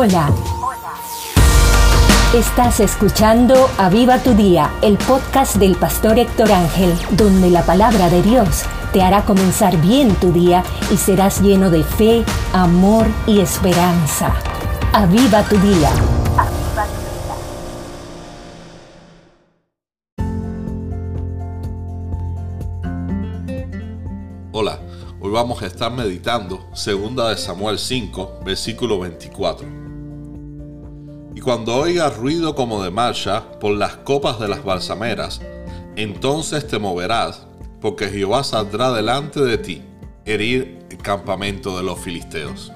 Hola. 0.00 0.32
Estás 2.32 2.78
escuchando 2.78 3.68
Aviva 3.78 4.22
tu 4.22 4.32
Día, 4.32 4.70
el 4.80 4.96
podcast 4.96 5.56
del 5.56 5.74
pastor 5.74 6.20
Héctor 6.20 6.52
Ángel, 6.52 6.94
donde 7.16 7.50
la 7.50 7.66
palabra 7.66 8.08
de 8.08 8.22
Dios 8.22 8.62
te 8.92 9.02
hará 9.02 9.24
comenzar 9.24 9.76
bien 9.78 10.14
tu 10.14 10.30
día 10.30 10.62
y 10.92 10.96
serás 10.96 11.40
lleno 11.40 11.68
de 11.68 11.82
fe, 11.82 12.24
amor 12.52 13.08
y 13.26 13.40
esperanza. 13.40 14.36
Aviva 14.92 15.42
tu 15.42 15.58
Día. 15.58 15.90
Hola, 24.52 24.78
hoy 25.18 25.32
vamos 25.32 25.60
a 25.60 25.66
estar 25.66 25.90
meditando 25.90 26.68
2 26.70 27.16
de 27.16 27.36
Samuel 27.36 27.80
5, 27.80 28.42
versículo 28.44 29.00
24. 29.00 29.87
Y 31.38 31.40
cuando 31.40 31.76
oigas 31.76 32.16
ruido 32.16 32.56
como 32.56 32.82
de 32.82 32.90
marcha 32.90 33.44
por 33.60 33.76
las 33.76 33.94
copas 33.98 34.40
de 34.40 34.48
las 34.48 34.64
balsameras, 34.64 35.40
entonces 35.94 36.66
te 36.66 36.80
moverás, 36.80 37.46
porque 37.80 38.08
Jehová 38.08 38.42
saldrá 38.42 38.90
delante 38.90 39.40
de 39.42 39.56
ti, 39.56 39.84
herir 40.24 40.84
el 40.90 40.98
campamento 40.98 41.76
de 41.76 41.84
los 41.84 42.00
filisteos. 42.00 42.72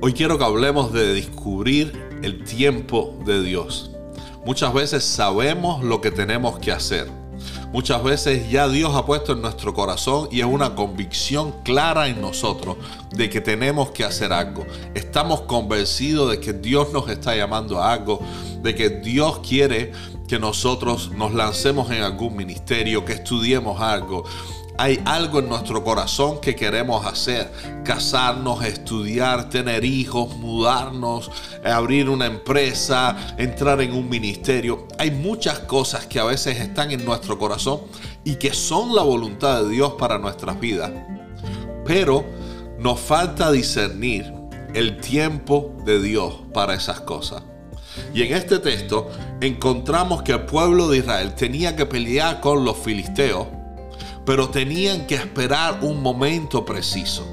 Hoy 0.00 0.12
quiero 0.12 0.38
que 0.38 0.44
hablemos 0.44 0.92
de 0.92 1.14
descubrir 1.14 2.18
el 2.20 2.42
tiempo 2.42 3.16
de 3.26 3.40
Dios. 3.44 3.92
Muchas 4.44 4.74
veces 4.74 5.04
sabemos 5.04 5.84
lo 5.84 6.00
que 6.00 6.10
tenemos 6.10 6.58
que 6.58 6.72
hacer 6.72 7.21
Muchas 7.72 8.04
veces 8.04 8.50
ya 8.50 8.68
Dios 8.68 8.94
ha 8.94 9.06
puesto 9.06 9.32
en 9.32 9.40
nuestro 9.40 9.72
corazón 9.72 10.28
y 10.30 10.40
es 10.40 10.46
una 10.46 10.74
convicción 10.74 11.54
clara 11.64 12.06
en 12.06 12.20
nosotros 12.20 12.76
de 13.12 13.30
que 13.30 13.40
tenemos 13.40 13.92
que 13.92 14.04
hacer 14.04 14.30
algo. 14.30 14.66
Estamos 14.94 15.40
convencidos 15.42 16.30
de 16.30 16.38
que 16.38 16.52
Dios 16.52 16.92
nos 16.92 17.08
está 17.08 17.34
llamando 17.34 17.80
a 17.80 17.94
algo, 17.94 18.20
de 18.60 18.74
que 18.74 18.90
Dios 18.90 19.38
quiere 19.38 19.92
que 20.28 20.38
nosotros 20.38 21.12
nos 21.12 21.32
lancemos 21.32 21.90
en 21.90 22.02
algún 22.02 22.36
ministerio, 22.36 23.06
que 23.06 23.14
estudiemos 23.14 23.80
algo, 23.80 24.24
hay 24.82 25.00
algo 25.04 25.38
en 25.38 25.48
nuestro 25.48 25.84
corazón 25.84 26.40
que 26.40 26.56
queremos 26.56 27.06
hacer. 27.06 27.52
Casarnos, 27.84 28.64
estudiar, 28.64 29.48
tener 29.48 29.84
hijos, 29.84 30.36
mudarnos, 30.38 31.30
abrir 31.64 32.08
una 32.08 32.26
empresa, 32.26 33.16
entrar 33.38 33.80
en 33.80 33.92
un 33.92 34.08
ministerio. 34.08 34.88
Hay 34.98 35.12
muchas 35.12 35.60
cosas 35.60 36.06
que 36.06 36.18
a 36.18 36.24
veces 36.24 36.58
están 36.58 36.90
en 36.90 37.04
nuestro 37.04 37.38
corazón 37.38 37.82
y 38.24 38.34
que 38.34 38.52
son 38.52 38.92
la 38.96 39.02
voluntad 39.02 39.62
de 39.62 39.68
Dios 39.68 39.92
para 39.96 40.18
nuestras 40.18 40.58
vidas. 40.58 40.90
Pero 41.86 42.24
nos 42.80 42.98
falta 42.98 43.52
discernir 43.52 44.34
el 44.74 45.00
tiempo 45.00 45.76
de 45.84 46.02
Dios 46.02 46.40
para 46.52 46.74
esas 46.74 47.02
cosas. 47.02 47.44
Y 48.12 48.22
en 48.22 48.34
este 48.34 48.58
texto 48.58 49.08
encontramos 49.40 50.22
que 50.22 50.32
el 50.32 50.40
pueblo 50.40 50.88
de 50.88 50.98
Israel 50.98 51.36
tenía 51.36 51.76
que 51.76 51.86
pelear 51.86 52.40
con 52.40 52.64
los 52.64 52.78
filisteos 52.78 53.46
pero 54.24 54.48
tenían 54.50 55.06
que 55.06 55.14
esperar 55.14 55.78
un 55.82 56.02
momento 56.02 56.64
preciso. 56.64 57.26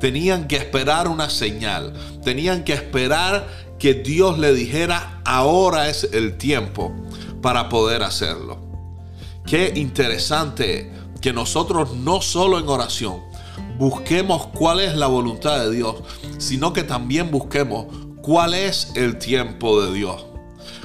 Tenían 0.00 0.46
que 0.48 0.56
esperar 0.56 1.08
una 1.08 1.30
señal. 1.30 1.92
Tenían 2.22 2.64
que 2.64 2.74
esperar 2.74 3.46
que 3.78 3.94
Dios 3.94 4.38
le 4.38 4.54
dijera, 4.54 5.20
ahora 5.24 5.88
es 5.88 6.08
el 6.12 6.38
tiempo 6.38 6.92
para 7.42 7.68
poder 7.68 8.02
hacerlo. 8.02 8.58
Qué 9.46 9.72
interesante 9.76 10.90
que 11.20 11.32
nosotros 11.32 11.94
no 11.94 12.20
solo 12.20 12.58
en 12.58 12.68
oración 12.68 13.20
busquemos 13.78 14.46
cuál 14.48 14.80
es 14.80 14.96
la 14.96 15.06
voluntad 15.06 15.60
de 15.60 15.70
Dios, 15.70 15.96
sino 16.38 16.72
que 16.72 16.82
también 16.82 17.30
busquemos 17.30 17.86
cuál 18.22 18.54
es 18.54 18.92
el 18.94 19.18
tiempo 19.18 19.80
de 19.82 19.94
Dios. 19.94 20.26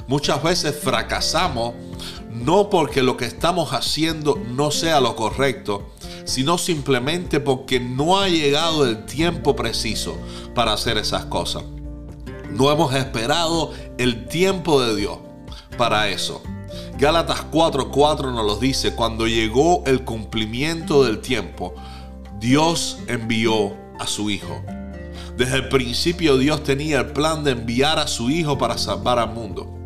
Muchas 0.06 0.42
veces 0.42 0.78
fracasamos 0.80 1.74
no 2.32 2.70
porque 2.70 3.02
lo 3.02 3.16
que 3.16 3.26
estamos 3.26 3.72
haciendo 3.72 4.40
no 4.54 4.70
sea 4.70 5.00
lo 5.00 5.14
correcto, 5.16 5.90
sino 6.24 6.56
simplemente 6.58 7.40
porque 7.40 7.78
no 7.78 8.18
ha 8.18 8.28
llegado 8.28 8.86
el 8.86 9.04
tiempo 9.04 9.54
preciso 9.54 10.16
para 10.54 10.72
hacer 10.72 10.96
esas 10.96 11.26
cosas. 11.26 11.64
No 12.50 12.70
hemos 12.70 12.94
esperado 12.94 13.72
el 13.98 14.26
tiempo 14.28 14.80
de 14.82 14.96
Dios 14.96 15.18
para 15.76 16.08
eso. 16.08 16.42
Gálatas 16.98 17.44
4:4 17.50 18.32
nos 18.32 18.46
lo 18.46 18.56
dice, 18.56 18.94
cuando 18.94 19.26
llegó 19.26 19.82
el 19.86 20.04
cumplimiento 20.04 21.04
del 21.04 21.20
tiempo, 21.20 21.74
Dios 22.38 22.98
envió 23.08 23.76
a 23.98 24.06
su 24.06 24.30
Hijo. 24.30 24.62
Desde 25.36 25.56
el 25.56 25.68
principio 25.68 26.38
Dios 26.38 26.62
tenía 26.62 27.00
el 27.00 27.12
plan 27.12 27.44
de 27.44 27.52
enviar 27.52 27.98
a 27.98 28.06
su 28.06 28.30
Hijo 28.30 28.58
para 28.58 28.78
salvar 28.78 29.18
al 29.18 29.32
mundo 29.32 29.81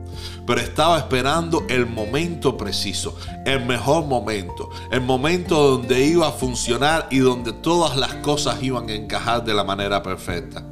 pero 0.47 0.61
estaba 0.61 0.99
esperando 0.99 1.65
el 1.69 1.87
momento 1.87 2.57
preciso, 2.57 3.17
el 3.45 3.65
mejor 3.65 4.07
momento, 4.07 4.71
el 4.91 5.01
momento 5.01 5.73
donde 5.73 6.05
iba 6.05 6.29
a 6.29 6.33
funcionar 6.33 7.09
y 7.11 7.19
donde 7.19 7.53
todas 7.53 7.97
las 7.97 8.15
cosas 8.17 8.63
iban 8.63 8.89
a 8.89 8.95
encajar 8.95 9.45
de 9.45 9.55
la 9.55 9.65
manera 9.65 10.03
perfecta. 10.03 10.65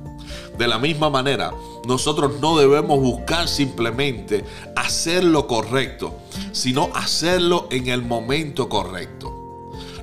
De 0.57 0.69
la 0.69 0.79
misma 0.79 1.11
manera, 1.11 1.53
nosotros 1.87 2.41
no 2.41 2.57
debemos 2.57 3.01
buscar 3.01 3.49
simplemente 3.49 4.45
hacer 4.77 5.25
lo 5.25 5.49
correcto, 5.49 6.15
sino 6.53 6.91
hacerlo 6.95 7.67
en 7.71 7.89
el 7.89 8.03
momento 8.03 8.69
correcto. 8.69 9.33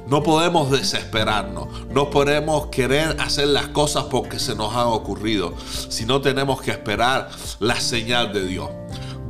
No 0.07 0.23
podemos 0.23 0.69
desesperarnos, 0.69 1.87
no 1.89 2.09
podemos 2.09 2.67
querer 2.67 3.15
hacer 3.21 3.47
las 3.47 3.69
cosas 3.69 4.05
porque 4.05 4.39
se 4.39 4.55
nos 4.55 4.75
han 4.75 4.87
ocurrido, 4.87 5.53
sino 5.87 6.19
tenemos 6.19 6.61
que 6.61 6.71
esperar 6.71 7.29
la 7.59 7.79
señal 7.79 8.33
de 8.33 8.45
Dios. 8.45 8.69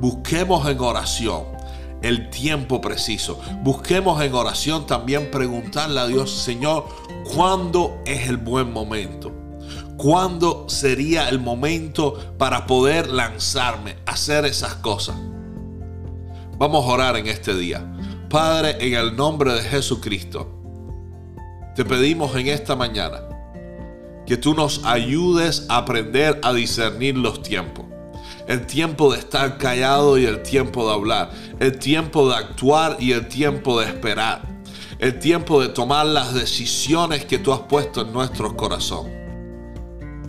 Busquemos 0.01 0.67
en 0.67 0.79
oración 0.79 1.43
el 2.01 2.31
tiempo 2.31 2.81
preciso. 2.81 3.39
Busquemos 3.61 4.19
en 4.23 4.33
oración 4.33 4.87
también 4.87 5.29
preguntarle 5.29 5.99
a 5.99 6.07
Dios, 6.07 6.31
Señor, 6.31 6.87
¿cuándo 7.35 8.01
es 8.07 8.27
el 8.27 8.37
buen 8.37 8.73
momento? 8.73 9.31
¿Cuándo 9.97 10.65
sería 10.67 11.29
el 11.29 11.39
momento 11.39 12.33
para 12.39 12.65
poder 12.65 13.09
lanzarme 13.09 13.97
hacer 14.07 14.45
esas 14.45 14.73
cosas? 14.73 15.15
Vamos 16.57 16.83
a 16.83 16.93
orar 16.93 17.15
en 17.17 17.27
este 17.27 17.53
día. 17.53 17.85
Padre, 18.27 18.77
en 18.79 18.95
el 18.95 19.15
nombre 19.15 19.53
de 19.53 19.61
Jesucristo, 19.61 20.49
te 21.75 21.85
pedimos 21.85 22.35
en 22.35 22.47
esta 22.47 22.75
mañana 22.75 23.19
que 24.25 24.35
tú 24.35 24.55
nos 24.55 24.83
ayudes 24.83 25.67
a 25.69 25.77
aprender 25.77 26.41
a 26.41 26.53
discernir 26.53 27.15
los 27.15 27.43
tiempos 27.43 27.90
el 28.51 28.65
tiempo 28.65 29.13
de 29.13 29.19
estar 29.19 29.57
callado 29.57 30.17
y 30.17 30.25
el 30.25 30.43
tiempo 30.43 30.85
de 30.85 30.93
hablar, 30.93 31.31
el 31.61 31.79
tiempo 31.79 32.27
de 32.27 32.35
actuar 32.35 32.97
y 32.99 33.13
el 33.13 33.29
tiempo 33.29 33.79
de 33.79 33.85
esperar, 33.85 34.41
el 34.99 35.19
tiempo 35.19 35.61
de 35.61 35.69
tomar 35.69 36.05
las 36.05 36.33
decisiones 36.33 37.23
que 37.23 37.39
tú 37.39 37.53
has 37.53 37.61
puesto 37.61 38.01
en 38.01 38.11
nuestro 38.11 38.57
corazón. 38.57 39.09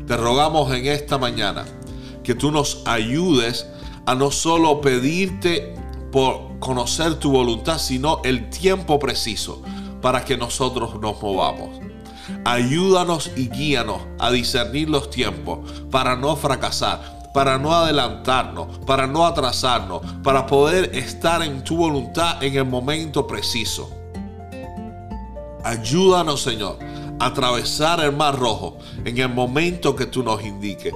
Te 0.06 0.16
rogamos 0.16 0.72
en 0.72 0.86
esta 0.86 1.18
mañana 1.18 1.64
que 2.22 2.36
tú 2.36 2.52
nos 2.52 2.82
ayudes 2.86 3.66
a 4.06 4.14
no 4.14 4.30
solo 4.30 4.80
pedirte 4.80 5.74
por 6.12 6.60
conocer 6.60 7.16
tu 7.16 7.32
voluntad, 7.32 7.78
sino 7.78 8.20
el 8.22 8.50
tiempo 8.50 9.00
preciso 9.00 9.62
para 10.00 10.24
que 10.24 10.36
nosotros 10.36 10.94
nos 11.00 11.20
movamos. 11.20 11.70
Ayúdanos 12.44 13.32
y 13.34 13.48
guíanos 13.48 14.02
a 14.20 14.30
discernir 14.30 14.88
los 14.88 15.10
tiempos 15.10 15.58
para 15.90 16.14
no 16.14 16.36
fracasar, 16.36 17.21
para 17.32 17.59
no 17.59 17.72
adelantarnos, 17.75 18.78
para 18.87 19.06
no 19.06 19.26
atrasarnos, 19.26 20.03
para 20.22 20.47
poder 20.47 20.91
estar 20.94 21.43
en 21.43 21.65
tu 21.65 21.76
voluntad 21.76 22.43
en 22.43 22.56
el 22.56 22.65
momento 22.65 23.26
preciso. 23.26 23.91
Ayúdanos, 25.65 26.43
Señor, 26.43 26.78
a 27.19 27.26
atravesar 27.26 28.00
el 28.00 28.12
mar 28.12 28.38
rojo 28.38 28.79
en 29.05 29.19
el 29.19 29.29
momento 29.29 29.94
que 29.94 30.06
tú 30.06 30.23
nos 30.23 30.43
indiques. 30.44 30.93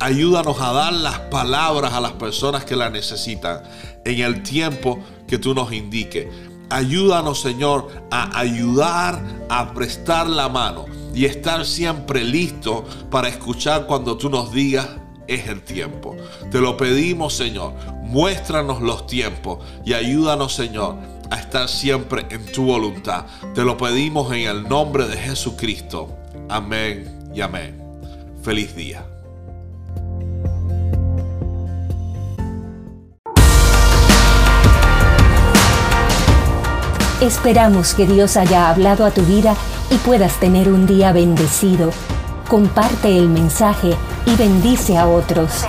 Ayúdanos 0.00 0.60
a 0.60 0.72
dar 0.72 0.92
las 0.92 1.18
palabras 1.20 1.92
a 1.92 2.00
las 2.00 2.12
personas 2.12 2.64
que 2.64 2.76
las 2.76 2.92
necesitan 2.92 3.62
en 4.04 4.20
el 4.20 4.42
tiempo 4.42 4.98
que 5.26 5.38
tú 5.38 5.54
nos 5.54 5.72
indiques. 5.72 6.28
Ayúdanos, 6.70 7.40
Señor, 7.40 7.88
a 8.10 8.38
ayudar, 8.38 9.22
a 9.48 9.72
prestar 9.72 10.28
la 10.28 10.48
mano 10.48 10.84
y 11.14 11.24
estar 11.24 11.64
siempre 11.64 12.22
listo 12.24 12.84
para 13.10 13.28
escuchar 13.28 13.86
cuando 13.86 14.16
tú 14.16 14.28
nos 14.28 14.52
digas 14.52 14.88
es 15.28 15.46
el 15.46 15.62
tiempo. 15.62 16.16
Te 16.50 16.60
lo 16.60 16.76
pedimos, 16.76 17.34
Señor. 17.34 17.74
Muéstranos 18.02 18.80
los 18.80 19.06
tiempos 19.06 19.58
y 19.84 19.92
ayúdanos, 19.92 20.54
Señor, 20.54 20.96
a 21.30 21.36
estar 21.36 21.68
siempre 21.68 22.26
en 22.30 22.44
tu 22.46 22.64
voluntad. 22.64 23.26
Te 23.54 23.62
lo 23.62 23.76
pedimos 23.76 24.32
en 24.32 24.48
el 24.48 24.68
nombre 24.68 25.06
de 25.06 25.16
Jesucristo. 25.16 26.08
Amén 26.48 27.30
y 27.34 27.42
amén. 27.42 27.80
Feliz 28.42 28.74
día. 28.74 29.04
Esperamos 37.20 37.94
que 37.94 38.06
Dios 38.06 38.36
haya 38.36 38.70
hablado 38.70 39.04
a 39.04 39.10
tu 39.10 39.22
vida 39.22 39.54
y 39.90 39.96
puedas 39.96 40.38
tener 40.38 40.68
un 40.68 40.86
día 40.86 41.12
bendecido 41.12 41.90
comparte 42.48 43.16
el 43.16 43.28
mensaje 43.28 43.94
y 44.26 44.34
bendice 44.36 44.96
a 44.96 45.06
otros. 45.06 45.64